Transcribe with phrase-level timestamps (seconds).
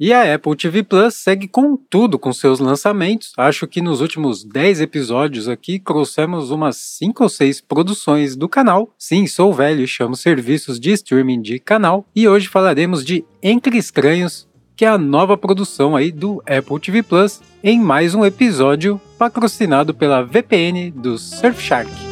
[0.00, 3.32] E a Apple TV Plus segue com tudo com seus lançamentos.
[3.36, 8.94] Acho que nos últimos 10 episódios aqui trouxemos umas 5 ou 6 produções do canal.
[8.96, 12.06] Sim, sou velho e chamo serviços de streaming de canal.
[12.14, 17.02] E hoje falaremos de Entre Estranhos, que é a nova produção aí do Apple TV
[17.02, 22.07] Plus, em mais um episódio patrocinado pela VPN do Surfshark.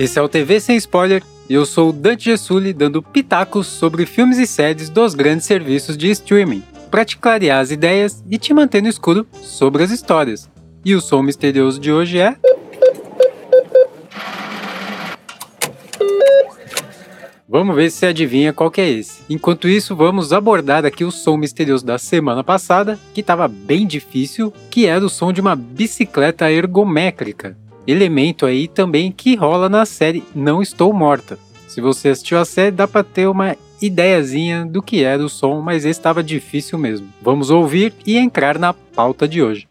[0.00, 4.06] Esse é o TV Sem Spoiler e eu sou o Dante Gessulli dando pitacos sobre
[4.06, 8.54] filmes e séries dos grandes serviços de streaming, para te clarear as ideias e te
[8.54, 10.48] manter no escuro sobre as histórias.
[10.82, 12.34] E o som misterioso de hoje é.
[17.46, 19.20] Vamos ver se adivinha qual que é esse.
[19.28, 24.50] Enquanto isso, vamos abordar aqui o som misterioso da semana passada, que estava bem difícil,
[24.70, 27.54] que era o som de uma bicicleta ergométrica
[27.86, 31.38] elemento aí também que rola na série Não Estou Morta.
[31.66, 35.60] Se você assistiu a série, dá para ter uma ideiazinha do que era o som,
[35.60, 37.08] mas estava difícil mesmo.
[37.22, 39.68] Vamos ouvir e entrar na pauta de hoje.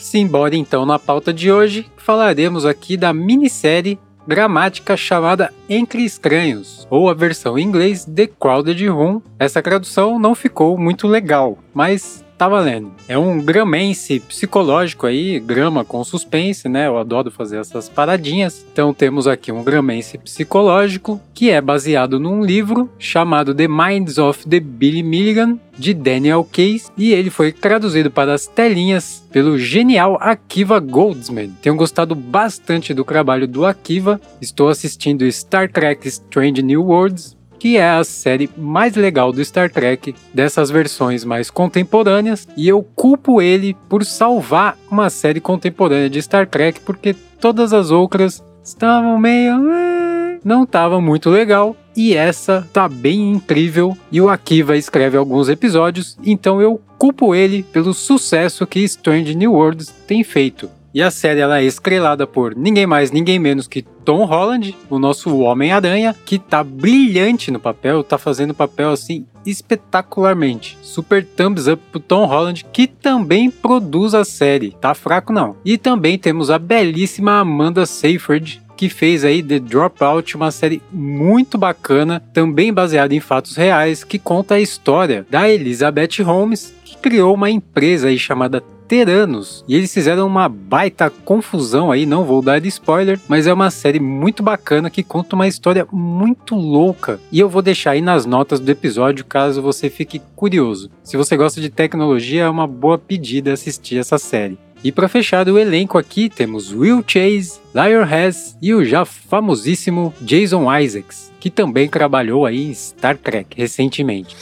[0.00, 7.08] Simbora então na pauta de hoje, falaremos aqui da minissérie dramática chamada Entre Estranhos, ou
[7.08, 9.22] a versão em inglês The Crowded Room.
[9.38, 12.90] Essa tradução não ficou muito legal, mas tá valendo.
[13.06, 16.86] É um gramense psicológico aí, grama com suspense, né?
[16.86, 18.64] Eu adoro fazer essas paradinhas.
[18.72, 24.48] Então temos aqui um gramense psicológico que é baseado num livro chamado The Minds of
[24.48, 30.18] the Billy Milligan, de Daniel Case, e ele foi traduzido para as telinhas pelo genial
[30.20, 31.50] Akiva Goldsman.
[31.62, 34.20] Tenho gostado bastante do trabalho do Akiva.
[34.40, 39.70] Estou assistindo Star Trek Strange New Worlds, que é a série mais legal do Star
[39.70, 46.22] Trek dessas versões mais contemporâneas, e eu culpo ele por salvar uma série contemporânea de
[46.22, 49.70] Star Trek, porque todas as outras estavam meio.
[49.70, 51.76] Eh, não estava muito legal.
[51.94, 53.96] E essa tá bem incrível.
[54.10, 59.52] E o Akiva escreve alguns episódios, então eu culpo ele pelo sucesso que Strange New
[59.52, 60.70] Worlds tem feito.
[60.92, 64.98] E a série ela é estrelada por ninguém mais, ninguém menos que Tom Holland, o
[64.98, 70.76] nosso Homem-Aranha, que tá brilhante no papel, tá fazendo papel assim espetacularmente.
[70.82, 74.72] Super thumbs up pro Tom Holland, que também produz a série.
[74.80, 75.56] Tá fraco não.
[75.64, 81.58] E também temos a belíssima Amanda Seyfried, que fez aí The Dropout, uma série muito
[81.58, 87.34] bacana, também baseada em fatos reais, que conta a história da Elizabeth Holmes, que criou
[87.34, 89.64] uma empresa aí chamada veteranos.
[89.68, 94.00] E eles fizeram uma baita confusão aí, não vou dar spoiler, mas é uma série
[94.00, 97.20] muito bacana que conta uma história muito louca.
[97.30, 100.90] E eu vou deixar aí nas notas do episódio caso você fique curioso.
[101.04, 104.58] Se você gosta de tecnologia, é uma boa pedida assistir essa série.
[104.82, 110.12] E para fechar o elenco aqui temos Will Chase, Lior Hess e o já famosíssimo
[110.20, 114.34] Jason Isaacs, que também trabalhou aí em Star Trek recentemente.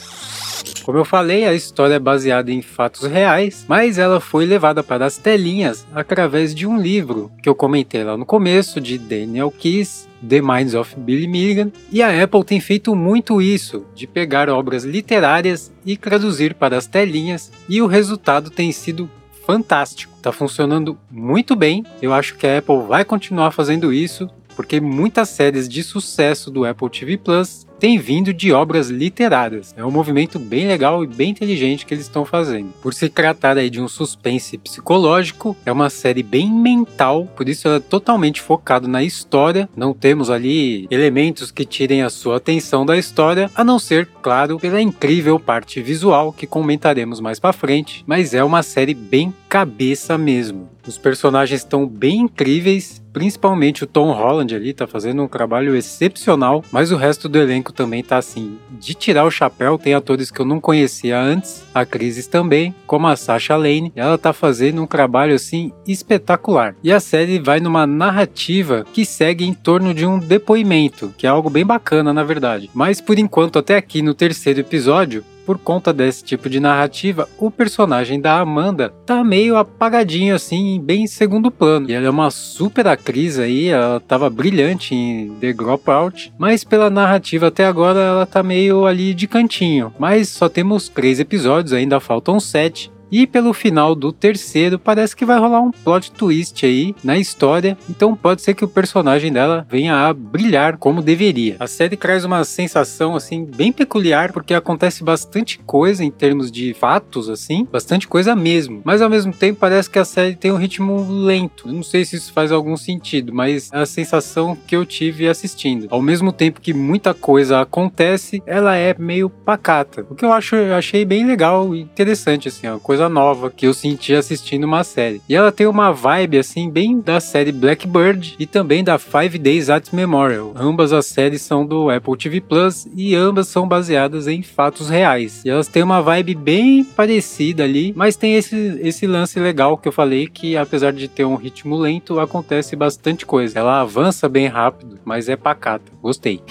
[0.83, 5.05] Como eu falei, a história é baseada em fatos reais, mas ela foi levada para
[5.05, 10.07] as telinhas através de um livro que eu comentei lá no começo, de Daniel Keyes,
[10.27, 14.83] The Minds of Billy Milligan, e a Apple tem feito muito isso, de pegar obras
[14.83, 19.09] literárias e traduzir para as telinhas, e o resultado tem sido
[19.45, 20.13] fantástico.
[20.15, 21.83] Está funcionando muito bem.
[22.01, 26.65] Eu acho que a Apple vai continuar fazendo isso, porque muitas séries de sucesso do
[26.65, 29.73] Apple TV Plus tem vindo de obras literárias.
[29.77, 32.73] É um movimento bem legal e bem inteligente que eles estão fazendo.
[32.81, 37.67] Por se tratar aí de um suspense psicológico, é uma série bem mental, por isso
[37.67, 39.69] ela é totalmente focado na história.
[39.75, 44.59] Não temos ali elementos que tirem a sua atenção da história, a não ser, claro,
[44.59, 50.17] pela incrível parte visual que comentaremos mais para frente, mas é uma série bem cabeça
[50.17, 50.69] mesmo.
[50.87, 56.63] Os personagens estão bem incríveis, principalmente o Tom Holland ali tá fazendo um trabalho excepcional,
[56.71, 59.77] mas o resto do elenco elenco também tá assim, de tirar o chapéu.
[59.77, 63.91] Tem atores que eu não conhecia antes, a Crisis também, como a Sasha Lane.
[63.95, 66.75] Ela tá fazendo um trabalho assim espetacular.
[66.83, 71.29] E a série vai numa narrativa que segue em torno de um depoimento, que é
[71.29, 72.69] algo bem bacana na verdade.
[72.73, 77.49] Mas por enquanto, até aqui no terceiro episódio, por conta desse tipo de narrativa, o
[77.49, 81.89] personagem da Amanda tá meio apagadinho assim, bem em segundo plano.
[81.89, 86.91] E ela é uma super atriz aí, ela tava brilhante em The Dropout, mas pela
[86.91, 89.91] narrativa até agora ela tá meio ali de cantinho.
[89.97, 92.91] Mas só temos três episódios, ainda faltam sete.
[93.11, 97.77] E pelo final do terceiro, parece que vai rolar um plot twist aí na história.
[97.89, 101.55] Então pode ser que o personagem dela venha a brilhar como deveria.
[101.59, 106.73] A série traz uma sensação assim bem peculiar porque acontece bastante coisa em termos de
[106.73, 108.81] fatos assim, bastante coisa mesmo.
[108.83, 111.67] Mas ao mesmo tempo parece que a série tem um ritmo lento.
[111.67, 115.87] Não sei se isso faz algum sentido, mas é a sensação que eu tive assistindo.
[115.89, 120.05] Ao mesmo tempo que muita coisa acontece, ela é meio pacata.
[120.09, 123.67] O que eu acho, eu achei bem legal e interessante assim, uma coisa nova que
[123.67, 125.21] eu senti assistindo uma série.
[125.29, 129.69] E ela tem uma vibe assim bem da série Blackbird e também da Five Days
[129.69, 130.53] at Memorial.
[130.55, 135.43] Ambas as séries são do Apple TV Plus e ambas são baseadas em fatos reais.
[135.45, 139.87] E elas têm uma vibe bem parecida ali, mas tem esse, esse lance legal que
[139.87, 143.59] eu falei que apesar de ter um ritmo lento, acontece bastante coisa.
[143.59, 145.91] Ela avança bem rápido, mas é pacata.
[146.01, 146.41] Gostei.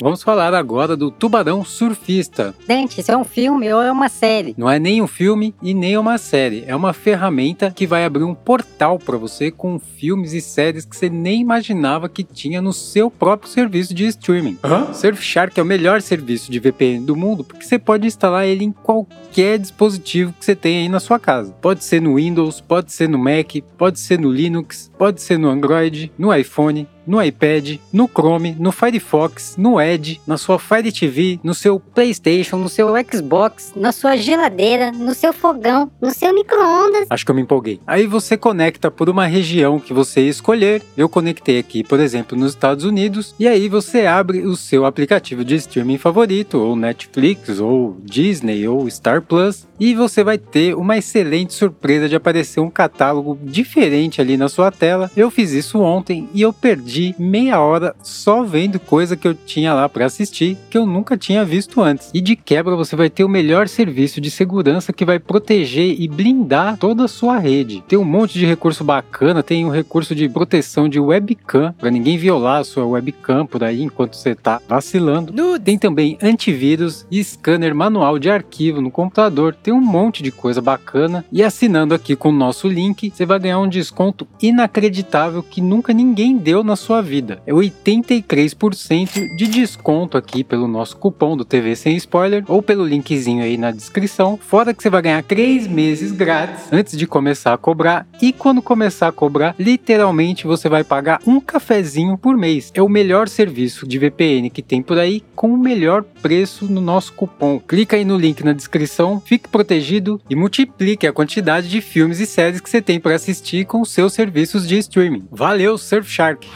[0.00, 2.54] Vamos falar agora do Tubarão Surfista.
[2.66, 4.54] Dante, isso é um filme ou é uma série?
[4.56, 6.64] Não é nem um filme e nem uma série.
[6.66, 10.96] É uma ferramenta que vai abrir um portal para você com filmes e séries que
[10.96, 14.58] você nem imaginava que tinha no seu próprio serviço de streaming.
[14.64, 14.94] Uhum.
[14.94, 18.72] Surfshark é o melhor serviço de VPN do mundo porque você pode instalar ele em
[18.72, 21.52] qualquer dispositivo que você tenha aí na sua casa.
[21.60, 25.48] Pode ser no Windows, pode ser no Mac, pode ser no Linux, pode ser no
[25.48, 31.38] Android, no iPhone, no iPad, no Chrome, no Firefox, no Edge, na sua Fire TV,
[31.42, 37.06] no seu PlayStation, no seu Xbox, na sua geladeira, no seu fogão, no seu micro-ondas.
[37.08, 37.80] Acho que eu me empolguei.
[37.86, 40.82] Aí você conecta por uma região que você escolher.
[40.96, 45.44] Eu conectei aqui, por exemplo, nos Estados Unidos, e aí você abre o seu aplicativo
[45.44, 50.96] de streaming favorito, ou Netflix, ou Disney, ou Star Plus, e você vai ter uma
[50.96, 55.10] excelente surpresa de aparecer um catálogo diferente ali na sua tela.
[55.16, 59.34] Eu fiz isso ontem e eu perdi perdi meia hora só vendo coisa que eu
[59.34, 62.10] tinha lá para assistir que eu nunca tinha visto antes.
[62.14, 66.08] E de quebra você vai ter o melhor serviço de segurança que vai proteger e
[66.08, 67.82] blindar toda a sua rede.
[67.86, 72.16] Tem um monte de recurso bacana, tem um recurso de proteção de webcam para ninguém
[72.16, 75.34] violar a sua webcam por aí enquanto você tá vacilando.
[75.62, 79.54] Tem também antivírus e scanner manual de arquivo no computador.
[79.54, 83.38] Tem um monte de coisa bacana e assinando aqui com o nosso link, você vai
[83.38, 87.42] ganhar um desconto inacreditável que nunca ninguém deu na sua sua vida.
[87.44, 93.42] É 83% de desconto aqui pelo nosso cupom do TV Sem Spoiler ou pelo linkzinho
[93.42, 94.38] aí na descrição.
[94.40, 98.06] Fora que você vai ganhar 3 meses grátis antes de começar a cobrar.
[98.22, 102.70] E quando começar a cobrar, literalmente você vai pagar um cafezinho por mês.
[102.72, 106.80] É o melhor serviço de VPN que tem por aí com o melhor preço no
[106.80, 107.58] nosso cupom.
[107.58, 112.26] Clica aí no link na descrição, fique protegido e multiplique a quantidade de filmes e
[112.26, 115.26] séries que você tem para assistir com seus serviços de streaming.
[115.32, 116.46] Valeu, Surfshark!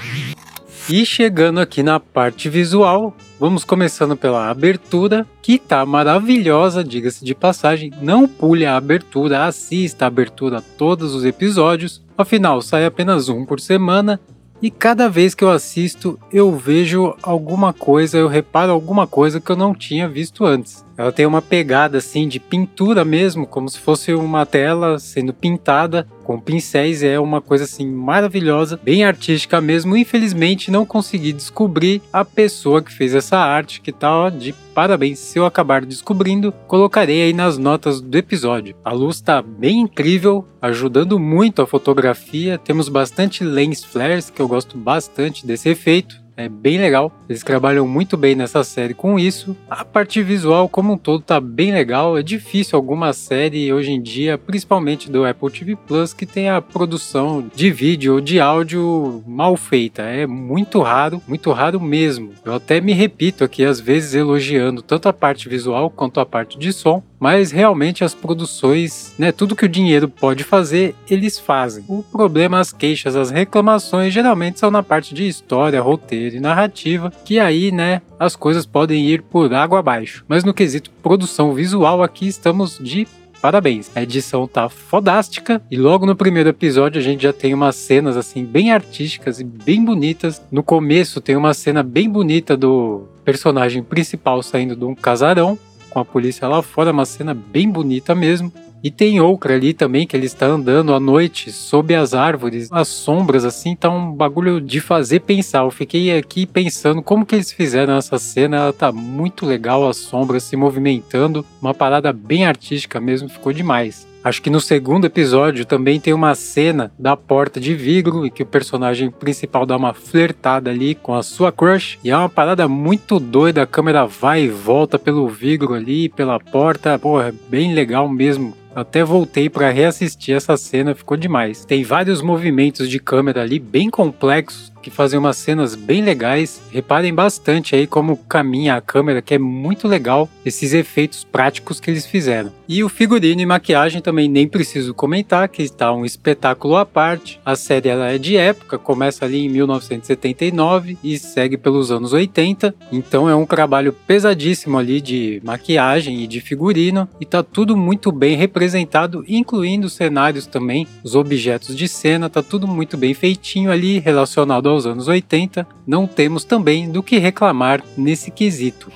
[0.88, 7.32] E chegando aqui na parte visual, vamos começando pela abertura, que tá maravilhosa, diga-se de
[7.32, 7.92] passagem.
[8.02, 12.02] Não pule a abertura, assista a abertura todos os episódios.
[12.18, 14.20] Afinal, sai apenas um por semana.
[14.60, 19.50] E cada vez que eu assisto, eu vejo alguma coisa, eu reparo alguma coisa que
[19.50, 20.84] eu não tinha visto antes.
[21.00, 26.06] Ela tem uma pegada assim de pintura mesmo, como se fosse uma tela sendo pintada
[26.24, 27.02] com pincéis.
[27.02, 29.96] É uma coisa assim maravilhosa, bem artística mesmo.
[29.96, 35.18] Infelizmente não consegui descobrir a pessoa que fez essa arte, que tá de parabéns.
[35.20, 38.76] Se eu acabar descobrindo, colocarei aí nas notas do episódio.
[38.84, 42.58] A luz está bem incrível, ajudando muito a fotografia.
[42.58, 46.19] Temos bastante lens flares, que eu gosto bastante desse efeito.
[46.40, 47.12] É bem legal.
[47.28, 49.54] Eles trabalham muito bem nessa série com isso.
[49.68, 52.16] A parte visual como um todo tá bem legal.
[52.16, 57.44] É difícil alguma série hoje em dia, principalmente do Apple TV Plus, que tenha produção
[57.54, 60.02] de vídeo ou de áudio mal feita.
[60.02, 62.32] É muito raro, muito raro mesmo.
[62.42, 66.58] Eu até me repito aqui às vezes elogiando tanto a parte visual quanto a parte
[66.58, 71.84] de som, mas realmente as produções, né, tudo que o dinheiro pode fazer, eles fazem.
[71.86, 77.12] O problema, as queixas, as reclamações geralmente são na parte de história, roteiro e narrativa,
[77.24, 80.24] que aí, né, as coisas podem ir por água abaixo.
[80.26, 83.06] Mas no quesito produção visual aqui estamos de
[83.40, 83.90] parabéns.
[83.94, 88.16] A edição tá fodástica e logo no primeiro episódio a gente já tem umas cenas
[88.16, 90.42] assim bem artísticas e bem bonitas.
[90.50, 95.58] No começo tem uma cena bem bonita do personagem principal saindo de um casarão
[95.90, 98.52] com a polícia lá fora, uma cena bem bonita mesmo.
[98.82, 102.88] E tem outra ali também que ele está andando à noite sob as árvores, as
[102.88, 105.64] sombras assim, tá um bagulho de fazer pensar.
[105.64, 109.98] Eu fiquei aqui pensando como que eles fizeram essa cena, ela tá muito legal, as
[109.98, 114.08] sombras se movimentando, uma parada bem artística mesmo, ficou demais.
[114.22, 118.42] Acho que no segundo episódio também tem uma cena da porta de vidro e que
[118.42, 121.98] o personagem principal dá uma flertada ali com a sua crush.
[122.04, 126.38] E é uma parada muito doida, a câmera vai e volta pelo vidro ali, pela
[126.38, 126.98] porta.
[126.98, 128.54] Porra, é bem legal mesmo.
[128.74, 131.64] Até voltei para reassistir essa cena, ficou demais.
[131.64, 136.60] Tem vários movimentos de câmera ali bem complexos que fazem umas cenas bem legais.
[136.70, 141.90] Reparem bastante aí como caminha a câmera, que é muito legal esses efeitos práticos que
[141.90, 142.52] eles fizeram.
[142.68, 147.40] E o figurino e maquiagem também nem preciso comentar, que está um espetáculo à parte.
[147.44, 152.74] A série ela é de época, começa ali em 1979 e segue pelos anos 80.
[152.92, 158.12] Então é um trabalho pesadíssimo ali de maquiagem e de figurino e tá tudo muito
[158.12, 163.70] bem representado, incluindo os cenários também, os objetos de cena, tá tudo muito bem feitinho
[163.70, 168.90] ali relacionado aos anos 80, não temos também do que reclamar nesse quesito.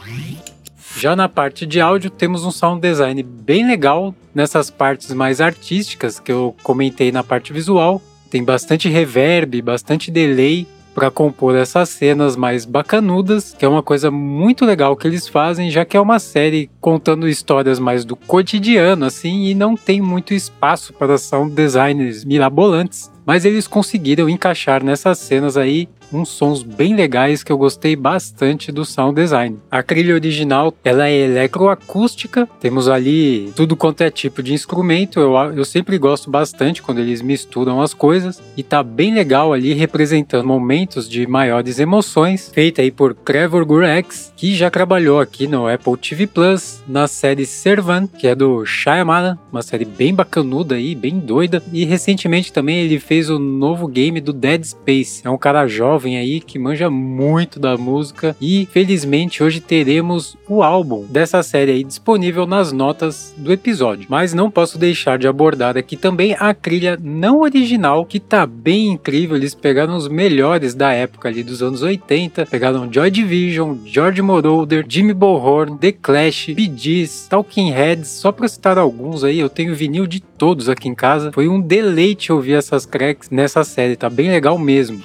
[0.97, 6.21] Já na parte de áudio, temos um sound design bem legal nessas partes mais artísticas
[6.21, 8.01] que eu comentei na parte visual.
[8.31, 14.11] Tem bastante reverb, bastante delay para compor essas cenas mais bacanudas, que é uma coisa
[14.11, 19.05] muito legal que eles fazem, já que é uma série contando histórias mais do cotidiano
[19.05, 25.19] assim e não tem muito espaço para sound designers mirabolantes mas eles conseguiram encaixar nessas
[25.19, 29.59] cenas aí uns sons bem legais que eu gostei bastante do sound design.
[29.71, 35.35] A trilha original ela é eletroacústica, temos ali tudo quanto é tipo de instrumento, eu,
[35.55, 40.47] eu sempre gosto bastante quando eles misturam as coisas e tá bem legal ali representando
[40.47, 45.97] momentos de maiores emoções, feita aí por Trevor Gurex, que já trabalhou aqui no Apple
[45.97, 51.19] TV Plus, na série Servant, que é do Shyamalan, uma série bem bacanuda aí, bem
[51.19, 55.67] doida, e recentemente também ele fez o novo game do Dead Space, é um cara
[55.67, 61.41] jovem jovem aí que manja muito da música e felizmente hoje teremos o álbum dessa
[61.41, 64.07] série aí disponível nas notas do episódio.
[64.09, 68.89] Mas não posso deixar de abordar aqui também a trilha não original que tá bem
[68.89, 69.37] incrível.
[69.37, 74.85] Eles pegaram os melhores da época ali dos anos 80, pegaram Joy Division, George Moroder,
[74.89, 79.39] Jimmy Bohorn, The Clash, Bee Gees, Talking Heads, só para citar alguns aí.
[79.39, 81.31] Eu tenho vinil de todos aqui em casa.
[81.33, 85.01] Foi um deleite ouvir essas cracks nessa série, tá bem legal mesmo.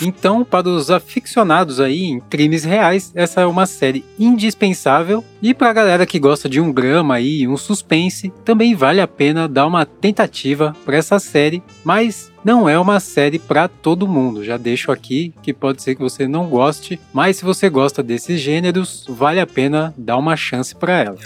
[0.00, 5.24] Então, para os aficionados aí em crimes reais, essa é uma série indispensável.
[5.40, 9.08] E para a galera que gosta de um drama aí, um suspense, também vale a
[9.08, 14.44] pena dar uma tentativa para essa série, mas não é uma série para todo mundo.
[14.44, 18.40] Já deixo aqui que pode ser que você não goste, mas se você gosta desses
[18.40, 21.16] gêneros, vale a pena dar uma chance para ela.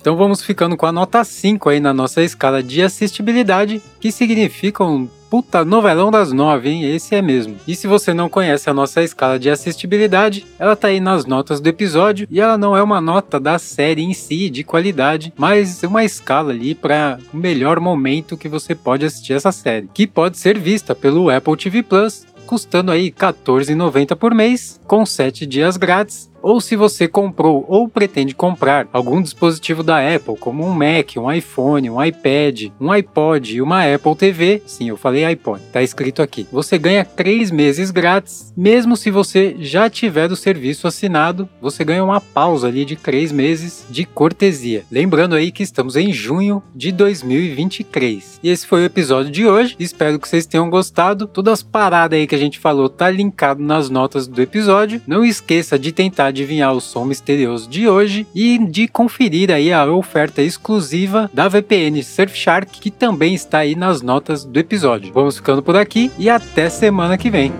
[0.00, 4.84] Então vamos ficando com a nota 5 aí na nossa escala de assistibilidade, que significa
[4.84, 6.94] um puta novelão das nove, hein?
[6.94, 7.56] Esse é mesmo.
[7.66, 11.58] E se você não conhece a nossa escala de assistibilidade, ela tá aí nas notas
[11.58, 15.82] do episódio e ela não é uma nota da série em si de qualidade, mas
[15.84, 20.36] uma escala ali para o melhor momento que você pode assistir essa série, que pode
[20.36, 26.30] ser vista pelo Apple TV Plus, custando aí R$14,90 por mês, com 7 dias grátis
[26.42, 31.30] ou se você comprou ou pretende comprar algum dispositivo da Apple, como um Mac, um
[31.30, 36.22] iPhone, um iPad, um iPod e uma Apple TV, sim, eu falei iPod, tá escrito
[36.22, 36.46] aqui.
[36.50, 42.04] Você ganha 3 meses grátis, mesmo se você já tiver o serviço assinado, você ganha
[42.04, 44.84] uma pausa ali de 3 meses de cortesia.
[44.90, 48.40] Lembrando aí que estamos em junho de 2023.
[48.42, 49.76] E esse foi o episódio de hoje.
[49.78, 51.26] Espero que vocês tenham gostado.
[51.26, 55.00] Todas as paradas aí que a gente falou tá linkado nas notas do episódio.
[55.06, 59.86] Não esqueça de tentar adivinhar o som misterioso de hoje e de conferir aí a
[59.86, 65.12] oferta exclusiva da VPN Surfshark, que também está aí nas notas do episódio.
[65.12, 67.52] Vamos ficando por aqui e até semana que vem.